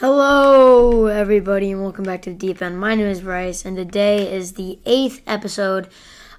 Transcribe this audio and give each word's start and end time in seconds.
Hello, 0.00 1.06
everybody, 1.06 1.72
and 1.72 1.80
welcome 1.80 2.04
back 2.04 2.20
to 2.20 2.28
the 2.28 2.36
Deep 2.36 2.60
End. 2.60 2.78
My 2.78 2.94
name 2.94 3.06
is 3.06 3.22
Bryce, 3.22 3.64
and 3.64 3.78
today 3.78 4.30
is 4.30 4.52
the 4.52 4.78
eighth 4.84 5.22
episode 5.26 5.88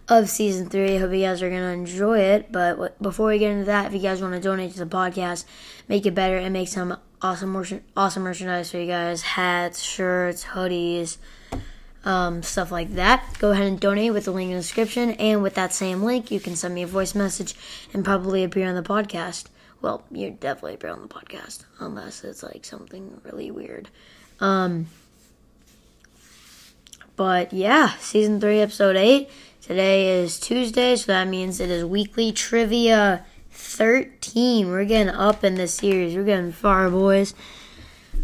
of 0.07 0.29
season 0.29 0.69
three. 0.69 0.93
I 0.93 0.99
Hope 0.99 1.11
you 1.11 1.21
guys 1.21 1.41
are 1.41 1.49
gonna 1.49 1.71
enjoy 1.71 2.19
it. 2.19 2.51
But 2.51 3.01
before 3.01 3.29
we 3.29 3.39
get 3.39 3.49
into 3.49 3.65
that, 3.65 3.87
if 3.87 3.93
you 3.93 3.99
guys 3.99 4.21
want 4.21 4.35
to 4.35 4.39
donate 4.39 4.73
to 4.73 4.77
the 4.77 4.85
podcast, 4.85 5.45
make 5.87 6.05
it 6.05 6.13
better, 6.13 6.37
and 6.37 6.53
make 6.53 6.67
some 6.67 6.99
awesome, 7.19 7.81
awesome 7.97 8.21
merchandise 8.21 8.69
for 8.69 8.77
you 8.77 8.85
guys: 8.85 9.23
hats, 9.23 9.81
shirts, 9.81 10.45
hoodies, 10.45 11.17
um, 12.05 12.43
stuff 12.43 12.71
like 12.71 12.93
that. 12.93 13.25
Go 13.39 13.53
ahead 13.53 13.65
and 13.65 13.79
donate 13.79 14.13
with 14.13 14.25
the 14.25 14.31
link 14.31 14.51
in 14.51 14.57
the 14.57 14.61
description, 14.61 15.13
and 15.13 15.41
with 15.41 15.55
that 15.55 15.73
same 15.73 16.03
link, 16.03 16.29
you 16.29 16.39
can 16.39 16.55
send 16.55 16.75
me 16.75 16.83
a 16.83 16.87
voice 16.87 17.15
message 17.15 17.55
and 17.91 18.05
probably 18.05 18.43
appear 18.43 18.69
on 18.69 18.75
the 18.75 18.83
podcast. 18.83 19.45
Well, 19.81 20.03
you're 20.11 20.31
definitely 20.31 20.75
appear 20.75 20.89
on 20.89 21.01
the 21.01 21.07
podcast, 21.07 21.65
unless 21.79 22.23
it's 22.23 22.43
like 22.43 22.65
something 22.65 23.21
really 23.23 23.51
weird. 23.51 23.89
Um, 24.39 24.87
but 27.15 27.53
yeah, 27.53 27.93
season 27.99 28.39
three, 28.39 28.59
episode 28.59 28.95
eight. 28.95 29.29
Today 29.61 30.21
is 30.21 30.39
Tuesday, 30.39 30.95
so 30.95 31.11
that 31.11 31.27
means 31.27 31.59
it 31.59 31.69
is 31.69 31.83
weekly 31.83 32.31
trivia 32.31 33.25
13. 33.51 34.69
We're 34.69 34.85
getting 34.85 35.13
up 35.13 35.43
in 35.43 35.55
this 35.55 35.73
series. 35.73 36.15
We're 36.15 36.23
getting 36.23 36.51
far, 36.51 36.89
boys. 36.89 37.33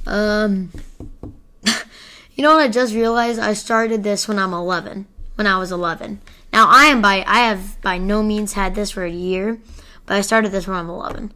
Um, 0.05 0.71
you 1.63 2.43
know 2.43 2.55
what 2.55 2.61
I 2.61 2.67
just 2.67 2.93
realized? 2.93 3.39
I 3.39 3.53
started 3.53 4.03
this 4.03 4.27
when 4.27 4.39
I'm 4.39 4.53
11. 4.53 5.05
When 5.35 5.47
I 5.47 5.57
was 5.57 5.71
11. 5.71 6.21
Now 6.53 6.67
I 6.69 6.85
am 6.85 7.01
by 7.01 7.23
I 7.27 7.39
have 7.39 7.81
by 7.81 7.97
no 7.97 8.21
means 8.21 8.53
had 8.53 8.75
this 8.75 8.91
for 8.91 9.03
a 9.03 9.11
year, 9.11 9.59
but 10.05 10.15
I 10.15 10.21
started 10.21 10.51
this 10.51 10.67
when 10.67 10.77
I'm 10.77 10.89
11. 10.89 11.33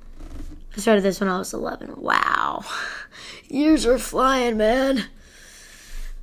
I 0.77 0.80
started 0.80 1.02
this 1.02 1.20
when 1.20 1.27
I 1.27 1.40
was 1.40 1.55
11. 1.55 1.95
Wow. 1.98 2.63
Years 3.49 3.88
are 3.88 3.98
flying, 3.98 4.58
man. 4.58 5.05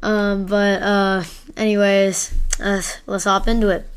Um, 0.01 0.47
but, 0.47 0.81
uh, 0.81 1.25
anyways, 1.57 2.33
uh, 2.63 2.81
let's 3.07 3.25
hop 3.25 3.49
into 3.49 3.71
it. 3.71 3.89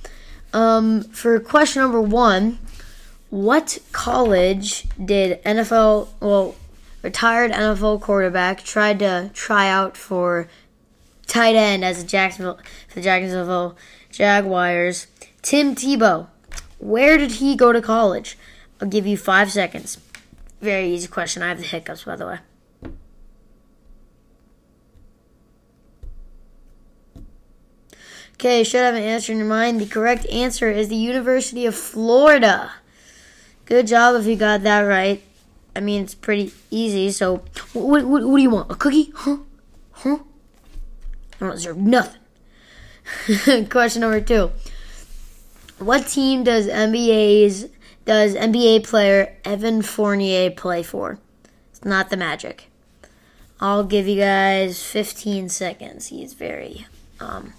Um, 0.54 1.04
for 1.04 1.40
question 1.40 1.84
number 1.84 2.02
one, 2.02 2.58
what 3.30 3.78
college 3.92 4.88
did 5.04 5.44
NFL, 5.44 6.08
well, 6.22 6.56
retired 7.04 7.52
NFL 7.52 8.02
quarterback 8.02 8.64
tried 8.64 8.98
to 8.98 9.30
try 9.36 9.70
out 9.70 9.96
for 9.96 10.48
tight 11.28 11.56
end 11.56 11.86
as 11.86 12.04
Jacksonville, 12.04 12.58
the 12.96 13.02
Jacksonville 13.02 13.78
Jaguars? 14.10 15.06
Tim 15.44 15.76
Tebow. 15.76 16.30
Where 16.80 17.20
did 17.20 17.34
he 17.34 17.56
go 17.56 17.72
to 17.72 17.82
college? 17.82 18.40
I'll 18.82 18.88
give 18.88 19.06
you 19.06 19.18
five 19.18 19.52
seconds. 19.52 20.00
Very 20.62 20.90
easy 20.90 21.08
question. 21.08 21.44
I 21.44 21.50
have 21.50 21.60
the 21.60 21.66
hiccups, 21.66 22.04
by 22.04 22.16
the 22.16 22.28
way. 22.28 22.40
Okay, 28.34 28.64
should 28.64 28.82
have 28.82 28.94
an 28.94 29.02
answer 29.02 29.32
in 29.32 29.40
your 29.40 29.48
mind. 29.48 29.82
The 29.82 29.88
correct 29.88 30.28
answer 30.28 30.70
is 30.70 30.90
the 30.90 30.96
University 30.96 31.66
of 31.66 31.74
Florida. 31.74 32.72
Good 33.66 33.88
job 33.88 34.16
if 34.16 34.28
you 34.28 34.36
got 34.36 34.62
that 34.62 34.82
right. 34.82 35.24
I 35.76 35.80
mean, 35.80 36.04
it's 36.04 36.14
pretty 36.14 36.54
easy. 36.70 37.12
So, 37.12 37.44
what, 37.74 38.06
what, 38.06 38.24
what 38.24 38.38
do 38.38 38.42
you 38.42 38.50
want? 38.52 38.72
A 38.72 38.76
cookie? 38.76 39.12
Huh? 39.16 39.38
Huh? 39.92 40.20
I 41.40 41.46
don't 41.46 41.56
deserve 41.56 41.78
nothing. 41.78 42.22
Question 43.70 44.02
number 44.02 44.22
two. 44.22 44.52
What 45.80 46.08
team 46.08 46.44
does 46.44 46.68
NBA's 46.68 47.68
does 48.08 48.36
NBA 48.36 48.86
player 48.86 49.36
Evan 49.44 49.82
Fournier 49.82 50.50
play 50.50 50.82
for? 50.82 51.20
It's 51.70 51.84
not 51.84 52.10
the 52.10 52.16
Magic. 52.16 52.70
I'll 53.60 53.84
give 53.84 54.08
you 54.08 54.16
guys 54.16 54.82
15 54.82 55.50
seconds. 55.50 56.08
He's 56.08 56.34
very 56.34 56.88
um, 57.20 57.54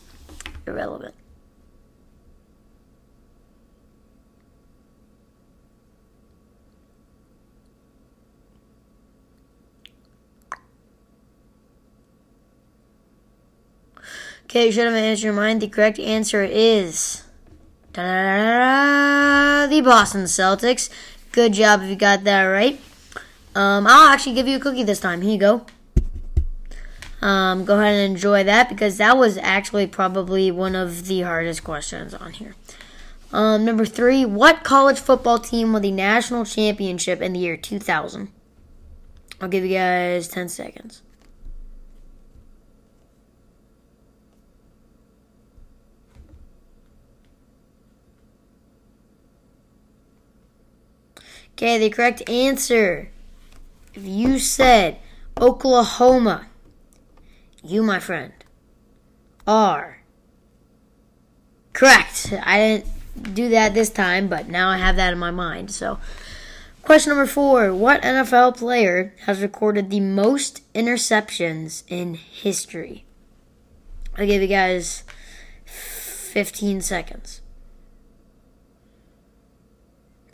irrelevant. 0.66 1.14
Okay, 14.44 14.66
you 14.66 14.72
should 14.72 14.86
have 14.86 14.94
answered 14.94 15.24
your 15.24 15.34
mind. 15.34 15.60
The 15.60 15.68
correct 15.68 15.98
answer 15.98 16.42
is 16.42 17.27
the 18.02 19.80
Boston 19.80 20.24
Celtics. 20.24 20.90
Good 21.32 21.52
job 21.52 21.82
if 21.82 21.90
you 21.90 21.96
got 21.96 22.24
that 22.24 22.44
right. 22.44 22.80
Um, 23.54 23.86
I'll 23.86 24.08
actually 24.08 24.34
give 24.34 24.46
you 24.46 24.56
a 24.56 24.60
cookie 24.60 24.84
this 24.84 25.00
time. 25.00 25.22
Here 25.22 25.32
you 25.32 25.38
go. 25.38 25.66
Um, 27.20 27.64
go 27.64 27.78
ahead 27.80 27.94
and 27.94 28.14
enjoy 28.14 28.44
that 28.44 28.68
because 28.68 28.98
that 28.98 29.16
was 29.16 29.36
actually 29.38 29.88
probably 29.88 30.50
one 30.50 30.76
of 30.76 31.06
the 31.06 31.22
hardest 31.22 31.64
questions 31.64 32.14
on 32.14 32.32
here. 32.32 32.54
Um, 33.32 33.64
number 33.64 33.84
three, 33.84 34.24
what 34.24 34.62
college 34.64 34.98
football 34.98 35.38
team 35.38 35.72
won 35.72 35.82
the 35.82 35.90
national 35.90 36.44
championship 36.44 37.20
in 37.20 37.32
the 37.32 37.40
year 37.40 37.56
2000? 37.56 38.30
I'll 39.40 39.48
give 39.48 39.64
you 39.64 39.76
guys 39.76 40.28
10 40.28 40.48
seconds. 40.48 41.02
Okay, 51.58 51.76
the 51.76 51.90
correct 51.90 52.22
answer. 52.30 53.10
If 53.92 54.04
you 54.04 54.38
said 54.38 55.00
Oklahoma, 55.40 56.46
you, 57.64 57.82
my 57.82 57.98
friend, 57.98 58.32
are 59.44 59.98
correct. 61.72 62.32
I 62.44 62.58
didn't 62.58 63.34
do 63.34 63.48
that 63.48 63.74
this 63.74 63.90
time, 63.90 64.28
but 64.28 64.46
now 64.48 64.68
I 64.68 64.78
have 64.78 64.94
that 64.94 65.12
in 65.12 65.18
my 65.18 65.32
mind. 65.32 65.72
So, 65.72 65.98
question 66.82 67.10
number 67.10 67.26
four 67.26 67.74
What 67.74 68.02
NFL 68.02 68.56
player 68.56 69.12
has 69.22 69.42
recorded 69.42 69.90
the 69.90 69.98
most 69.98 70.62
interceptions 70.74 71.82
in 71.88 72.14
history? 72.14 73.04
I'll 74.16 74.28
give 74.28 74.42
you 74.42 74.46
guys 74.46 75.02
15 75.64 76.82
seconds. 76.82 77.40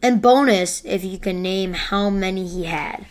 And 0.05 0.21
bonus 0.21 0.85
if 0.85 1.03
you 1.03 1.17
can 1.17 1.41
name 1.41 1.73
how 1.73 2.11
many 2.11 2.47
he 2.47 2.65
had. 2.65 3.07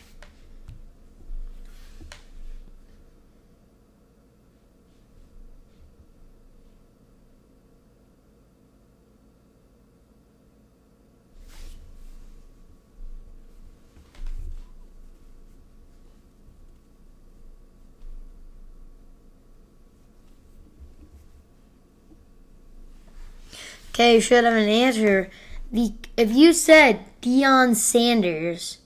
Okay, 23.90 24.14
you 24.14 24.22
should 24.22 24.44
have 24.44 24.54
an 24.54 24.70
answer 24.70 25.32
the 25.72 25.92
if 26.18 26.32
you 26.32 26.54
said 26.54 27.06
Deion 27.22 27.76
Sanders, 27.76 28.80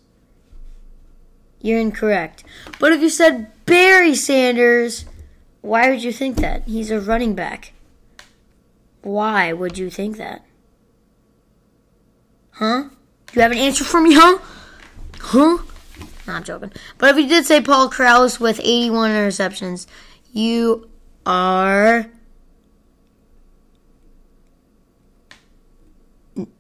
you're 1.62 1.80
incorrect. 1.80 2.44
But 2.80 2.94
if 2.94 3.02
you 3.02 3.10
said 3.10 3.52
Barry 3.66 4.16
Sanders, 4.16 5.06
why 5.62 5.90
would 5.90 6.04
you 6.04 6.12
think 6.12 6.38
that? 6.38 6.64
He's 6.68 6.92
a 6.92 7.00
running 7.00 7.36
back. 7.36 7.74
Why 9.02 9.54
would 9.54 9.78
you 9.78 9.90
think 9.90 10.18
that? 10.18 10.46
Huh? 12.52 12.86
You 13.34 13.42
have 13.42 13.52
an 13.52 13.58
answer 13.58 13.84
for 13.84 14.02
me, 14.02 14.14
huh? 14.14 14.40
Huh? 15.20 15.58
I'm 16.28 16.44
joking. 16.44 16.72
But 16.98 17.12
if 17.12 17.18
you 17.18 17.28
did 17.28 17.46
say 17.46 17.62
Paul 17.62 17.90
Krause 17.90 18.40
with 18.40 18.60
81 18.60 19.12
interceptions, 19.12 19.88
you 20.34 20.90
are 21.26 22.08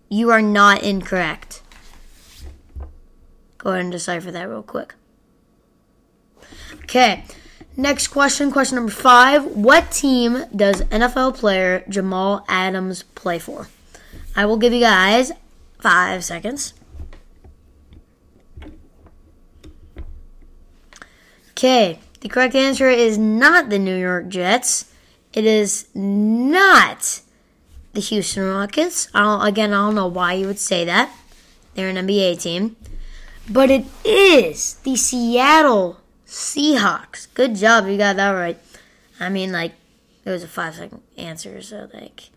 You 0.09 0.29
are 0.31 0.41
not 0.41 0.83
incorrect. 0.83 1.61
Go 3.57 3.71
ahead 3.71 3.81
and 3.81 3.91
decipher 3.91 4.31
that 4.31 4.47
real 4.47 4.63
quick. 4.63 4.95
Okay, 6.83 7.25
next 7.75 8.07
question, 8.07 8.51
question 8.51 8.75
number 8.75 8.91
five. 8.91 9.45
What 9.45 9.91
team 9.91 10.45
does 10.55 10.81
NFL 10.83 11.35
player 11.35 11.83
Jamal 11.89 12.45
Adams 12.47 13.03
play 13.03 13.39
for? 13.39 13.67
I 14.35 14.45
will 14.45 14.57
give 14.57 14.71
you 14.71 14.79
guys 14.79 15.31
five 15.79 16.23
seconds. 16.23 16.73
Okay, 21.51 21.99
the 22.21 22.29
correct 22.29 22.55
answer 22.55 22.87
is 22.87 23.17
not 23.17 23.69
the 23.69 23.79
New 23.79 23.95
York 23.95 24.27
Jets. 24.29 24.93
It 25.33 25.43
is 25.43 25.87
not 25.93 27.21
the 27.97 28.01
Houston 28.01 28.43
Rockets. 28.43 29.07
Again, 29.15 29.73
I 29.73 29.87
don't 29.87 29.95
know 29.95 30.05
why 30.05 30.33
you 30.33 30.45
would 30.45 30.59
say 30.59 30.85
that. 30.85 31.11
They're 31.73 31.89
an 31.89 31.95
NBA 31.95 32.39
team. 32.39 32.75
But 33.49 33.71
it 33.71 33.85
is 34.05 34.75
the 34.83 34.95
Seattle 34.95 35.99
Seahawks. 36.27 37.27
Good 37.33 37.55
job, 37.55 37.87
you 37.87 37.97
got 37.97 38.17
that 38.17 38.29
right. 38.29 38.59
I 39.19 39.29
mean, 39.29 39.51
like, 39.51 39.73
it 40.25 40.29
was 40.29 40.43
a 40.43 40.47
five 40.47 40.75
second 40.75 41.01
answer, 41.17 41.59
so, 41.63 41.89
like. 41.91 42.29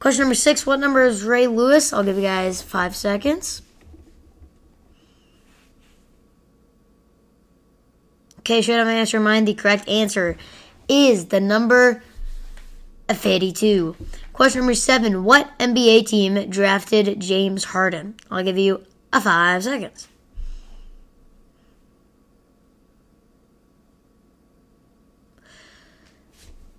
Question 0.00 0.22
number 0.24 0.34
six 0.34 0.66
What 0.66 0.80
number 0.80 1.04
is 1.04 1.22
Ray 1.22 1.46
Lewis? 1.46 1.92
I'll 1.92 2.02
give 2.02 2.16
you 2.16 2.22
guys 2.22 2.60
five 2.60 2.96
seconds. 2.96 3.62
Okay, 8.40 8.60
should 8.60 8.80
I 8.80 8.92
answer 8.92 9.20
mine? 9.20 9.44
The 9.44 9.54
correct 9.54 9.88
answer 9.88 10.36
is 10.88 11.26
the 11.26 11.40
number 11.40 12.02
of 13.08 13.24
82. 13.24 13.96
Question 14.36 14.60
number 14.60 14.74
seven 14.74 15.24
What 15.24 15.58
NBA 15.58 16.06
team 16.08 16.50
drafted 16.50 17.18
James 17.20 17.64
Harden? 17.64 18.16
I'll 18.30 18.44
give 18.44 18.58
you 18.58 18.84
a 19.10 19.18
five 19.18 19.64
seconds. 19.64 20.08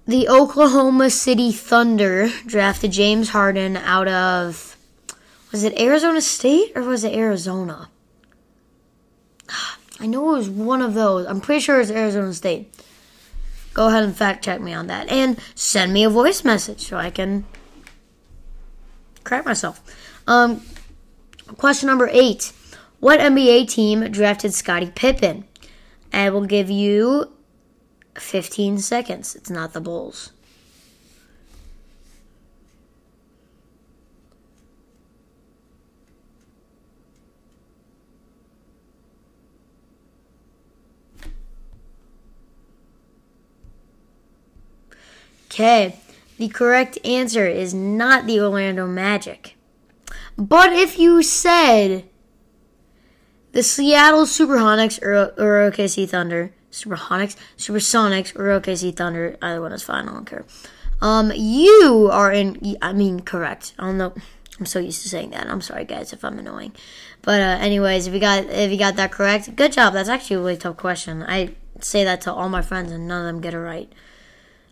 The 0.06 0.30
Oklahoma 0.30 1.10
City 1.10 1.52
Thunder 1.52 2.30
drafted 2.46 2.92
James 2.92 3.30
Harden 3.30 3.76
out 3.76 4.08
of 4.08 4.78
was 5.52 5.64
it 5.64 5.80
Arizona 5.80 6.22
State 6.22 6.74
or 6.76 6.84
was 6.84 7.04
it 7.04 7.16
Arizona? 7.16 7.90
I 10.00 10.06
know 10.06 10.36
it 10.36 10.38
was 10.38 10.50
one 10.52 10.84
of 10.84 10.94
those. 10.94 11.26
I'm 11.26 11.42
pretty 11.42 11.62
sure 11.62 11.82
it's 11.82 11.90
Arizona 11.90 12.36
State. 12.36 12.72
Go 13.78 13.90
ahead 13.90 14.04
and 14.04 14.18
fact 14.18 14.44
check 14.44 14.60
me 14.60 14.74
on 14.74 14.88
that 14.88 15.08
and 15.08 15.38
send 15.54 15.94
me 15.94 16.04
a 16.04 16.10
voice 16.10 16.44
message 16.44 16.80
so 16.88 16.98
I 16.98 17.12
can 17.12 17.46
correct 19.24 19.46
myself. 19.46 19.84
Um, 20.26 20.64
question 21.58 21.86
number 21.86 22.10
eight: 22.12 22.54
What 23.00 23.20
NBA 23.20 23.70
team 23.70 24.12
drafted 24.12 24.56
Scottie 24.56 24.90
Pippen? 24.90 25.46
I 26.12 26.32
will 26.32 26.48
give 26.48 26.72
you 26.72 27.32
15 28.16 28.80
seconds. 28.80 29.36
It's 29.36 29.52
not 29.52 29.74
the 29.74 29.82
Bulls. 29.82 30.32
Okay, 45.58 45.96
the 46.38 46.50
correct 46.50 47.00
answer 47.04 47.48
is 47.48 47.74
not 47.74 48.28
the 48.28 48.40
Orlando 48.40 48.86
Magic. 48.86 49.56
But 50.38 50.72
if 50.72 51.00
you 51.00 51.24
said 51.24 52.08
the 53.54 53.64
Seattle 53.64 54.26
Supersonics 54.26 55.02
or, 55.02 55.16
or 55.16 55.72
OKC 55.72 56.08
Thunder, 56.08 56.54
Supersonics, 56.72 57.36
Supersonics, 57.58 58.36
or 58.36 58.60
OKC 58.60 58.96
Thunder. 58.96 59.36
Either 59.42 59.60
one 59.60 59.72
is 59.72 59.82
fine. 59.82 60.08
I 60.08 60.14
don't 60.14 60.26
care. 60.26 60.46
Um, 61.02 61.32
you 61.36 62.08
are 62.14 62.32
in. 62.32 62.78
I 62.80 62.94
mean, 62.94 63.22
correct. 63.22 63.74
I 63.80 63.86
don't 63.86 63.98
know. 63.98 64.14
I'm 64.60 64.68
so 64.68 64.78
used 64.78 65.02
to 65.02 65.10
saying 65.10 65.32
that. 65.32 65.48
I'm 65.48 65.62
sorry, 65.62 65.86
guys, 65.86 66.14
if 66.14 66.24
I'm 66.24 66.38
annoying. 66.38 66.74
But 67.24 67.42
uh, 67.42 67.58
anyways, 67.60 68.06
if 68.06 68.14
you 68.14 68.20
got 68.20 68.46
if 68.46 68.72
you 68.72 68.78
got 68.78 68.96
that 68.98 69.12
correct, 69.12 69.56
good 69.56 69.72
job. 69.72 69.94
That's 69.94 70.08
actually 70.08 70.36
a 70.36 70.40
really 70.40 70.58
tough 70.58 70.78
question. 70.78 71.24
I 71.24 71.56
say 71.82 72.04
that 72.04 72.22
to 72.22 72.32
all 72.32 72.48
my 72.48 72.62
friends, 72.62 72.92
and 72.92 73.08
none 73.08 73.26
of 73.26 73.34
them 73.34 73.42
get 73.42 73.56
it 73.56 73.60
right. 73.60 73.92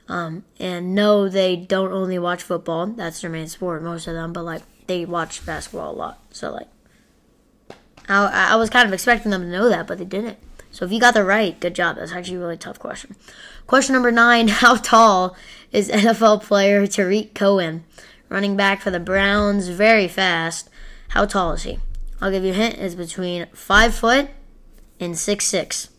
Um, 0.07 0.43
and 0.59 0.93
no, 0.93 1.27
they 1.27 1.55
don't 1.55 1.91
only 1.91 2.19
watch 2.19 2.43
football. 2.43 2.87
That's 2.87 3.21
their 3.21 3.29
main 3.29 3.47
sport, 3.47 3.81
most 3.83 4.07
of 4.07 4.13
them. 4.13 4.33
But 4.33 4.43
like, 4.43 4.61
they 4.87 5.05
watch 5.05 5.45
basketball 5.45 5.91
a 5.91 5.97
lot. 5.97 6.19
So 6.31 6.51
like, 6.51 6.67
I 8.07 8.51
I 8.51 8.55
was 8.55 8.69
kind 8.69 8.87
of 8.87 8.93
expecting 8.93 9.31
them 9.31 9.41
to 9.41 9.47
know 9.49 9.69
that, 9.69 9.87
but 9.87 9.97
they 9.97 10.05
didn't. 10.05 10.37
So 10.71 10.85
if 10.85 10.91
you 10.91 10.99
got 10.99 11.13
the 11.13 11.23
right, 11.23 11.59
good 11.59 11.73
job. 11.73 11.95
That's 11.95 12.11
actually 12.11 12.35
a 12.35 12.39
really 12.39 12.57
tough 12.57 12.79
question. 12.79 13.15
Question 13.65 13.93
number 13.93 14.11
nine 14.11 14.47
How 14.49 14.75
tall 14.75 15.35
is 15.71 15.89
NFL 15.89 16.43
player 16.43 16.85
Tarik 16.85 17.33
Cohen? 17.33 17.85
Running 18.27 18.57
back 18.57 18.81
for 18.81 18.91
the 18.91 18.99
Browns, 18.99 19.69
very 19.69 20.07
fast. 20.07 20.69
How 21.09 21.25
tall 21.25 21.53
is 21.53 21.63
he? 21.63 21.79
I'll 22.19 22.31
give 22.31 22.43
you 22.43 22.51
a 22.51 22.55
hint. 22.55 22.77
It's 22.77 22.95
between 22.95 23.47
five 23.53 23.95
foot 23.95 24.29
and 24.99 25.17
six 25.17 25.45
six. 25.45 25.89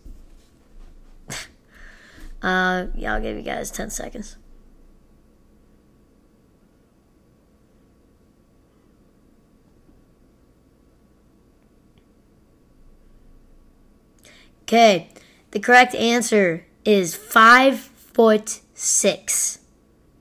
Uh, 2.47 2.87
yeah, 2.95 3.15
I'll 3.15 3.21
give 3.21 3.37
you 3.37 3.43
guys 3.43 3.73
ten 3.73 3.91
seconds. 3.91 4.37
Okay, 14.63 15.09
the 15.51 15.61
correct 15.61 15.95
answer 15.95 16.65
is 16.85 17.15
five 17.17 17.79
foot 17.81 18.61
six. 18.75 19.59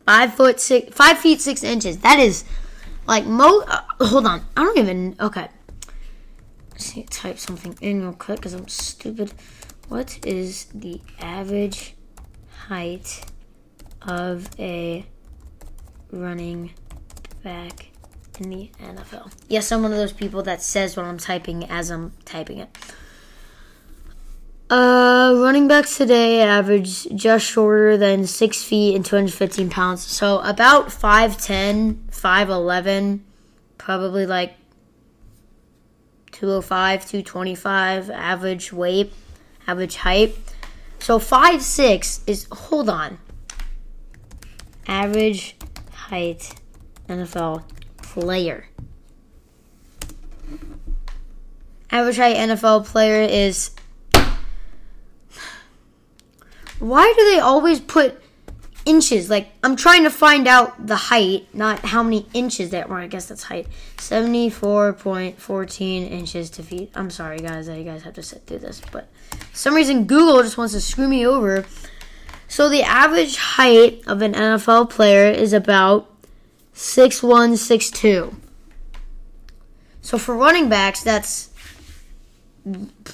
Five 0.05 0.35
foot 0.35 0.59
six, 0.59 0.95
five 0.95 1.19
feet 1.19 1.41
six 1.41 1.63
inches. 1.63 1.99
That 1.99 2.19
is 2.19 2.43
like 3.07 3.25
mo. 3.25 3.61
Uh, 3.67 3.81
hold 4.01 4.25
on, 4.25 4.41
I 4.57 4.63
don't 4.63 4.77
even. 4.77 5.15
Okay, 5.19 5.47
see, 6.77 7.03
type 7.03 7.37
something 7.37 7.77
in 7.81 8.01
real 8.01 8.13
quick 8.13 8.37
because 8.37 8.53
I'm 8.53 8.67
stupid. 8.67 9.33
What 9.89 10.25
is 10.25 10.65
the 10.73 11.01
average 11.19 11.94
height 12.67 13.25
of 14.01 14.49
a 14.59 15.05
running 16.11 16.71
back 17.43 17.87
in 18.39 18.49
the 18.49 18.71
NFL? 18.81 19.31
Yes, 19.47 19.71
I'm 19.71 19.81
one 19.83 19.91
of 19.91 19.97
those 19.97 20.13
people 20.13 20.43
that 20.43 20.61
says 20.61 20.97
what 20.97 21.05
I'm 21.05 21.17
typing 21.17 21.65
as 21.69 21.89
I'm 21.91 22.13
typing 22.25 22.59
it. 22.59 22.77
Uh, 24.67 25.35
running 25.37 25.67
backs 25.67 25.95
today 25.95 26.41
average 26.41 27.07
just 27.15 27.45
shorter 27.45 27.97
than 27.97 28.25
6 28.25 28.63
feet 28.63 28.95
and 28.95 29.05
215 29.05 29.69
pounds. 29.69 30.01
So 30.01 30.39
about 30.39 30.87
5'10, 30.87 32.09
5'11, 32.09 33.19
probably 33.77 34.25
like 34.25 34.55
205, 36.31 37.01
225 37.01 38.09
average 38.09 38.73
weight, 38.73 39.13
average 39.67 39.97
height. 39.97 40.35
So 41.05 41.19
5, 41.19 41.61
6 41.61 42.21
is, 42.25 42.47
hold 42.51 42.89
on, 42.89 43.19
average 44.87 45.55
height 45.91 46.51
NFL 47.07 47.61
player. 47.97 48.67
Average 51.91 52.17
height 52.17 52.37
NFL 52.37 52.87
player 52.87 53.21
is 53.21 53.69
why 56.79 57.13
do 57.15 57.25
they 57.33 57.39
always 57.39 57.79
put 57.79 58.19
inches? 58.85 59.29
Like, 59.29 59.49
I'm 59.63 59.75
trying 59.75 60.03
to 60.03 60.09
find 60.09 60.47
out 60.47 60.87
the 60.87 60.95
height, 60.95 61.47
not 61.53 61.79
how 61.79 62.03
many 62.03 62.27
inches 62.33 62.69
that 62.69 62.89
were. 62.89 62.97
I 62.97 63.07
guess 63.07 63.25
that's 63.25 63.43
height. 63.43 63.67
74.14 63.97 66.11
inches 66.11 66.49
to 66.51 66.63
feet. 66.63 66.91
I'm 66.95 67.09
sorry, 67.09 67.39
guys, 67.39 67.67
that 67.67 67.77
you 67.77 67.83
guys 67.83 68.03
have 68.03 68.13
to 68.13 68.23
sit 68.23 68.45
through 68.45 68.59
this. 68.59 68.81
But 68.91 69.09
some 69.53 69.75
reason, 69.75 70.05
Google 70.05 70.41
just 70.43 70.57
wants 70.57 70.73
to 70.73 70.81
screw 70.81 71.07
me 71.07 71.25
over. 71.25 71.65
So, 72.47 72.69
the 72.69 72.83
average 72.83 73.37
height 73.37 74.03
of 74.07 74.21
an 74.21 74.33
NFL 74.33 74.91
player 74.91 75.31
is 75.31 75.51
about 75.51 76.11
6'1, 76.73 77.53
6'2. 77.53 78.35
So, 80.01 80.17
for 80.17 80.35
running 80.35 80.69
backs, 80.69 81.03
that's 81.03 81.49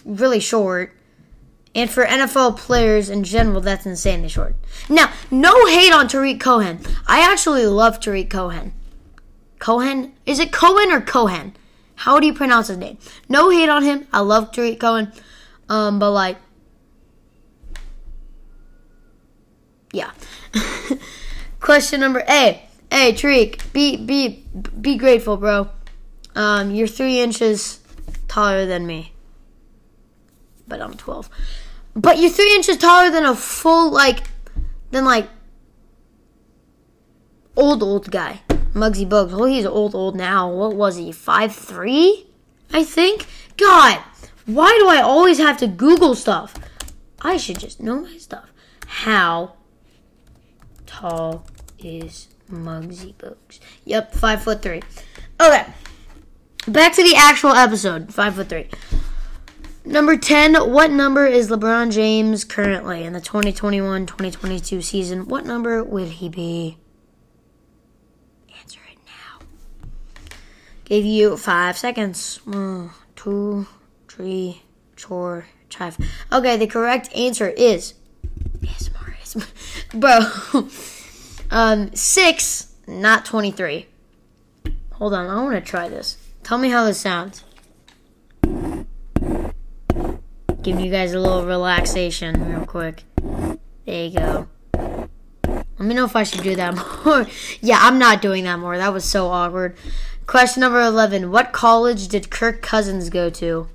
really 0.06 0.40
short. 0.40 0.96
And 1.74 1.90
for 1.90 2.06
NFL 2.06 2.58
players 2.58 3.10
in 3.10 3.24
general, 3.24 3.62
that's 3.62 3.86
insanely 3.86 4.28
short. 4.28 4.56
Now, 4.90 5.12
no 5.30 5.66
hate 5.68 5.94
on 5.94 6.08
Tarik 6.08 6.40
Cohen. 6.40 6.80
I 7.08 7.22
actually 7.22 7.66
love 7.66 8.00
Tarik 8.00 8.30
Cohen. 8.30 8.74
Cohen? 9.60 10.14
Is 10.26 10.40
it 10.40 10.52
Cohen 10.52 10.92
or 10.92 11.00
Cohen? 11.00 11.56
How 11.96 12.20
do 12.20 12.26
you 12.26 12.34
pronounce 12.34 12.68
his 12.68 12.78
name? 12.78 12.98
No 13.30 13.50
hate 13.50 13.70
on 13.70 13.84
him. 13.84 14.08
I 14.12 14.20
love 14.20 14.52
Tarik 14.52 14.80
Cohen. 14.80 15.14
Um, 15.70 16.00
but 16.00 16.12
like, 16.12 16.38
yeah. 19.94 20.12
Question 21.60 22.00
number 22.00 22.24
A. 22.28 22.68
Hey, 22.90 23.14
Tarik, 23.14 23.72
be 23.72 23.96
be 23.98 24.44
be 24.82 24.98
grateful, 24.98 25.38
bro. 25.38 25.70
Um, 26.36 26.72
you're 26.72 26.88
three 26.88 27.20
inches 27.22 27.80
taller 28.28 28.66
than 28.66 28.86
me, 28.86 29.14
but 30.72 30.82
I'm 30.82 30.94
12. 30.94 31.30
But 31.96 32.18
you're 32.18 32.32
three 32.32 32.56
inches 32.56 32.78
taller 32.78 33.12
than 33.12 33.26
a 33.26 33.36
full, 33.36 33.92
like, 33.92 34.24
than 34.92 35.04
like 35.04 35.28
old 37.58 37.84
old 37.84 38.10
guy. 38.10 38.42
Muggsy 38.74 39.06
Bogues. 39.06 39.32
Well, 39.32 39.44
he's 39.44 39.66
old 39.66 39.94
old 39.94 40.16
now. 40.16 40.50
What 40.50 40.74
was 40.74 40.96
he? 40.96 41.12
Five 41.12 41.54
three? 41.54 42.26
I 42.72 42.86
think. 42.86 43.26
God, 43.58 44.00
why 44.46 44.78
do 44.80 44.88
I 44.88 45.02
always 45.02 45.40
have 45.40 45.58
to 45.58 45.68
Google 45.68 46.16
stuff? 46.16 46.56
I 47.20 47.36
should 47.36 47.60
just 47.60 47.82
know 47.82 48.00
my 48.00 48.16
stuff. 48.16 48.50
How 48.88 49.56
tall 50.86 51.46
is 51.78 52.30
Muggsy 52.50 53.14
Bogues? 53.16 53.60
Yep, 53.84 54.14
five 54.14 54.42
foot 54.42 54.62
three. 54.62 54.82
Okay, 55.42 55.66
back 56.66 56.94
to 56.94 57.04
the 57.04 57.16
actual 57.18 57.52
episode. 57.52 58.14
Five 58.14 58.36
foot 58.36 58.48
three. 58.48 58.70
Number 59.84 60.16
10, 60.16 60.72
what 60.72 60.92
number 60.92 61.26
is 61.26 61.50
LeBron 61.50 61.92
James 61.92 62.44
currently 62.44 63.04
in 63.04 63.14
the 63.14 63.22
2021 63.22 64.06
2022 64.06 64.80
season? 64.82 65.28
What 65.28 65.44
number 65.44 65.84
would 65.84 66.08
he 66.08 66.30
be? 66.30 66.78
Answer 68.60 68.80
it 68.92 69.00
now. 69.08 69.46
Give 70.86 71.04
you 71.04 71.36
five 71.36 71.80
seconds. 71.80 72.40
One, 72.46 72.92
two, 73.16 73.66
three, 74.08 74.62
four, 74.96 75.48
five. 75.72 75.98
Okay, 76.32 76.58
the 76.58 76.68
correct 76.68 77.12
answer 77.16 77.50
is. 77.50 77.96
ASMR, 78.60 79.50
Bro. 80.00 80.68
um, 81.50 81.96
six, 81.96 82.76
not 82.86 83.26
23. 83.26 83.88
Hold 84.92 85.16
on, 85.16 85.28
I 85.28 85.42
want 85.42 85.56
to 85.56 85.62
try 85.62 85.90
this. 85.90 86.18
Tell 86.44 86.60
me 86.60 86.70
how 86.70 86.86
this 86.86 87.00
sounds. 87.00 87.44
Giving 90.64 90.86
you 90.86 90.92
guys 90.92 91.14
a 91.14 91.20
little 91.20 91.46
relaxation 91.46 92.48
real 92.48 92.66
quick. 92.66 93.04
There 93.86 94.06
you 94.06 94.18
go. 94.18 94.48
Let 94.74 95.80
me 95.80 95.96
know 95.96 96.06
if 96.06 96.16
I 96.16 96.24
should 96.24 96.44
do 96.44 96.56
that 96.56 96.76
more. 97.06 97.26
yeah, 97.62 97.80
I'm 97.82 97.98
not 97.98 98.22
doing 98.22 98.44
that 98.44 98.60
more. 98.60 98.78
That 98.78 98.94
was 98.94 99.04
so 99.04 99.28
awkward. 99.30 99.76
Question 100.28 100.62
number 100.62 100.80
11. 100.80 101.32
What 101.32 101.52
college 101.52 102.08
did 102.08 102.30
Kirk 102.30 102.62
Cousins 102.62 103.10
go 103.10 103.32
to? 103.32 103.68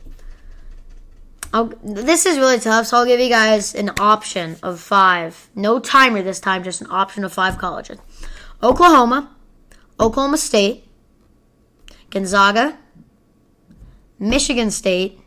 I'll, 1.53 1.73
this 1.83 2.27
is 2.27 2.39
really 2.39 2.61
tough, 2.61 2.87
so 2.87 2.99
I'll 2.99 3.07
give 3.07 3.19
you 3.19 3.29
guys 3.29 3.75
an 3.75 3.91
option 3.99 4.57
of 4.63 4.79
five. 4.79 5.49
No 5.55 5.79
timer 5.81 6.23
this 6.23 6.39
time, 6.39 6.63
just 6.63 6.81
an 6.81 6.89
option 6.91 7.25
of 7.25 7.33
five 7.33 7.59
colleges 7.59 7.99
Oklahoma, 8.63 9.35
Oklahoma 9.99 10.39
State, 10.39 10.85
Gonzaga, 12.11 12.79
Michigan 14.19 14.71
State, 14.71 15.21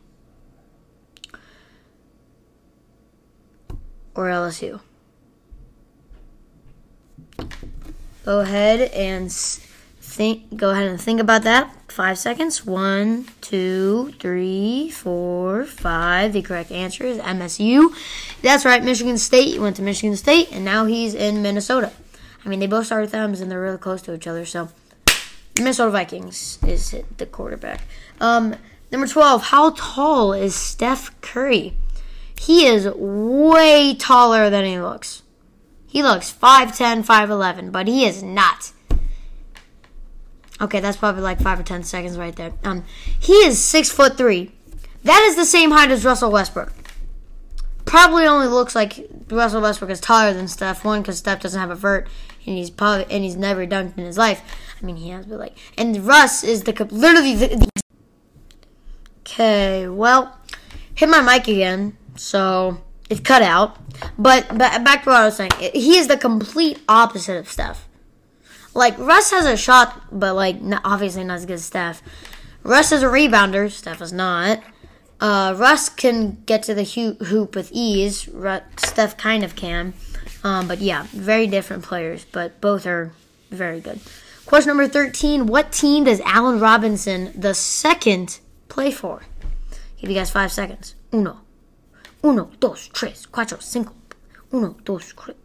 or 4.19 4.25
LSU. 4.25 4.81
Go 8.25 8.41
ahead 8.41 8.91
and 8.91 9.31
think. 9.31 10.57
Go 10.57 10.71
ahead 10.71 10.87
and 10.87 10.99
think 10.99 11.21
about 11.21 11.43
that. 11.43 11.73
Five 11.89 12.17
seconds. 12.17 12.65
One, 12.65 13.27
two, 13.39 14.13
three, 14.19 14.91
four, 14.91 15.63
five. 15.63 16.33
The 16.33 16.41
correct 16.41 16.69
answer 16.69 17.05
is 17.05 17.17
MSU. 17.19 17.95
That's 18.41 18.65
right, 18.65 18.83
Michigan 18.83 19.17
State. 19.17 19.53
He 19.53 19.59
went 19.59 19.77
to 19.77 19.81
Michigan 19.81 20.17
State, 20.17 20.51
and 20.51 20.65
now 20.65 20.83
he's 20.83 21.15
in 21.15 21.41
Minnesota. 21.41 21.93
I 22.43 22.49
mean, 22.49 22.59
they 22.59 22.67
both 22.67 22.87
start 22.87 23.01
with 23.01 23.15
M's, 23.15 23.39
and 23.39 23.49
they're 23.49 23.61
really 23.61 23.77
close 23.77 24.01
to 24.03 24.13
each 24.13 24.27
other. 24.27 24.45
So, 24.45 24.67
Minnesota 25.57 25.91
Vikings 25.91 26.59
is 26.67 26.93
the 27.17 27.25
quarterback. 27.25 27.83
Um, 28.19 28.57
number 28.91 29.07
twelve. 29.07 29.43
How 29.43 29.69
tall 29.71 30.33
is 30.33 30.55
Steph 30.55 31.19
Curry? 31.21 31.77
He 32.39 32.65
is 32.65 32.87
way 32.95 33.93
taller 33.93 34.49
than 34.49 34.63
he 34.63 34.79
looks. 34.79 35.23
He 35.85 36.01
looks 36.01 36.31
5'10, 36.31 37.05
5'11, 37.05 37.69
but 37.69 37.85
he 37.85 38.05
is 38.05 38.23
not. 38.23 38.71
Okay, 40.61 40.79
that's 40.79 40.95
probably 40.95 41.21
like 41.21 41.41
five 41.41 41.59
or 41.59 41.63
ten 41.63 41.83
seconds 41.83 42.17
right 42.17 42.33
there. 42.33 42.53
Um, 42.63 42.85
he 43.19 43.33
is 43.33 43.61
six 43.61 43.89
foot 43.89 44.17
three. 44.17 44.53
That 45.03 45.21
is 45.23 45.35
the 45.35 45.45
same 45.45 45.71
height 45.71 45.91
as 45.91 46.05
Russell 46.05 46.31
Westbrook. 46.31 46.71
Probably 47.83 48.25
only 48.25 48.47
looks 48.47 48.73
like 48.73 49.05
Russell 49.29 49.61
Westbrook 49.61 49.91
is 49.91 49.99
taller 49.99 50.33
than 50.33 50.47
Steph. 50.47 50.85
One, 50.85 51.01
because 51.01 51.17
Steph 51.17 51.41
doesn't 51.41 51.59
have 51.59 51.71
a 51.71 51.75
vert, 51.75 52.07
and 52.45 52.57
he's 52.57 52.69
probably 52.69 53.05
and 53.13 53.23
he's 53.23 53.35
never 53.35 53.67
dunked 53.67 53.97
in 53.97 54.05
his 54.05 54.17
life. 54.17 54.41
I 54.81 54.85
mean, 54.85 54.95
he 54.95 55.09
has, 55.09 55.25
but 55.25 55.39
like, 55.39 55.57
and 55.77 56.05
Russ 56.05 56.43
is 56.45 56.63
the 56.63 56.71
literally 56.89 57.35
the. 57.35 57.69
Okay, 59.21 59.87
well, 59.89 60.37
hit 60.95 61.09
my 61.09 61.21
mic 61.21 61.47
again 61.49 61.97
so 62.19 62.81
it's 63.09 63.21
cut 63.21 63.41
out. 63.41 63.77
But, 64.17 64.47
but 64.49 64.83
back 64.83 65.03
to 65.03 65.09
what 65.09 65.21
I 65.21 65.25
was 65.25 65.37
saying, 65.37 65.51
he 65.59 65.97
is 65.97 66.07
the 66.07 66.17
complete 66.17 66.79
opposite 66.87 67.37
of 67.37 67.49
Steph. 67.49 67.87
Like 68.73 68.97
Russ 68.97 69.31
has 69.31 69.45
a 69.45 69.57
shot, 69.57 70.03
but 70.11 70.35
like 70.35 70.61
not, 70.61 70.81
obviously 70.83 71.23
not 71.23 71.35
as 71.35 71.45
good 71.45 71.53
as 71.53 71.65
Steph. 71.65 72.01
Russ 72.63 72.91
is 72.91 73.03
a 73.03 73.07
rebounder. 73.07 73.71
Steph 73.71 74.01
is 74.01 74.13
not. 74.13 74.61
Uh, 75.19 75.53
Russ 75.57 75.89
can 75.89 76.43
get 76.45 76.63
to 76.63 76.73
the 76.73 76.83
hoop 76.83 77.55
with 77.55 77.71
ease. 77.73 78.27
Russ, 78.29 78.63
Steph 78.77 79.17
kind 79.17 79.43
of 79.43 79.55
can. 79.55 79.93
Um, 80.43 80.67
but 80.67 80.79
yeah, 80.79 81.07
very 81.11 81.47
different 81.47 81.83
players, 81.83 82.25
but 82.31 82.61
both 82.61 82.85
are 82.85 83.11
very 83.49 83.81
good. 83.81 83.99
Question 84.45 84.69
number 84.69 84.87
13 84.87 85.47
What 85.47 85.71
team 85.71 86.03
does 86.03 86.21
Allen 86.21 86.59
Robinson, 86.59 87.31
the 87.35 87.53
second, 87.53 88.39
play 88.67 88.91
for? 88.91 89.23
Give 89.99 90.09
you 90.09 90.15
guys 90.15 90.31
five 90.31 90.51
seconds. 90.51 90.95
Uno, 91.11 91.39
Uno, 92.23 92.51
dos, 92.59 92.89
tres, 92.93 93.25
cuatro, 93.25 93.61
cinco. 93.61 93.93
Uno, 94.51 94.75
dos, 94.83 95.13
tres. 95.13 95.35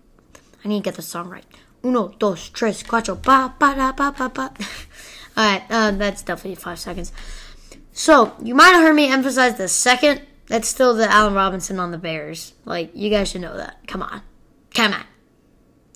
I 0.65 0.69
need 0.69 0.79
to 0.79 0.85
get 0.85 0.95
the 0.95 1.03
song 1.03 1.29
right. 1.29 1.45
Uno, 1.83 2.09
dos, 2.19 2.49
tres, 2.49 2.83
cuatro. 2.83 3.21
Ba, 3.21 3.55
ba, 3.59 3.75
da, 3.75 3.93
ba, 3.93 4.15
ba, 4.17 4.29
ba. 4.29 4.53
All 5.37 5.45
right, 5.45 5.63
uh, 5.69 5.91
that's 5.93 6.23
definitely 6.23 6.55
five 6.55 6.79
seconds. 6.79 7.13
So 7.93 8.35
you 8.43 8.55
might 8.55 8.73
have 8.73 8.83
heard 8.83 8.95
me 8.95 9.11
emphasize 9.11 9.57
the 9.57 9.69
second. 9.69 10.23
That's 10.47 10.69
still 10.69 10.95
the 10.95 11.11
Allen 11.11 11.35
Robinson 11.35 11.79
on 11.79 11.91
the 11.91 11.99
Bears. 11.99 12.55
Like 12.65 12.91
you 12.95 13.11
guys 13.11 13.31
should 13.31 13.41
know 13.41 13.57
that. 13.57 13.87
Come 13.87 14.03
on, 14.03 14.23
come 14.75 14.93
on, 14.93 15.05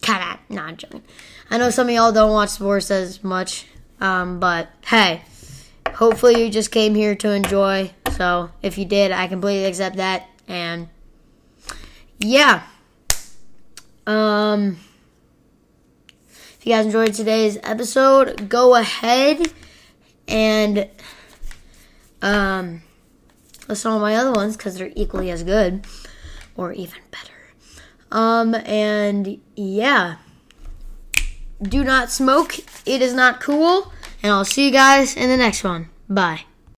come 0.03 0.23
on. 0.23 0.39
Not 0.49 0.65
I'm 0.69 0.77
joking. 0.77 1.03
I 1.51 1.59
know 1.59 1.71
some 1.71 1.89
of 1.89 1.95
y'all 1.95 2.13
don't 2.13 2.33
watch 2.33 2.51
sports 2.51 2.91
as 2.91 3.23
much, 3.25 3.67
um, 4.01 4.39
but 4.39 4.69
hey, 4.87 5.23
hopefully 5.95 6.45
you 6.45 6.51
just 6.51 6.71
came 6.71 6.95
here 6.95 7.15
to 7.17 7.33
enjoy. 7.33 7.91
So 8.17 8.51
if 8.63 8.79
you 8.79 8.85
did, 8.85 9.13
I 9.13 9.29
completely 9.29 9.65
accept 9.65 9.97
that. 9.97 10.29
And 10.49 10.89
yeah. 12.19 12.63
Um 14.07 14.79
if 16.29 16.67
you 16.67 16.73
guys 16.73 16.87
enjoyed 16.87 17.15
today's 17.15 17.59
episode, 17.63 18.49
go 18.49 18.75
ahead 18.75 19.53
and 20.27 20.89
um 22.21 22.83
listen 23.69 23.91
to 23.91 23.95
all 23.95 24.01
my 24.01 24.17
other 24.17 24.33
ones 24.33 24.57
because 24.57 24.77
they're 24.77 24.93
equally 24.97 25.31
as 25.31 25.43
good 25.43 25.87
or 26.57 26.73
even 26.73 27.01
better. 27.11 27.33
Um 28.11 28.55
and 28.55 29.41
yeah. 29.55 30.17
Do 31.61 31.85
not 31.85 32.11
smoke. 32.11 32.59
It 32.87 33.03
is 33.03 33.13
not 33.13 33.41
cool. 33.41 33.93
And 34.23 34.33
I'll 34.33 34.45
see 34.45 34.67
you 34.67 34.73
guys 34.73 35.17
in 35.17 35.29
the 35.29 35.37
next 35.37 35.63
one. 35.63 35.91
Bye. 36.09 36.48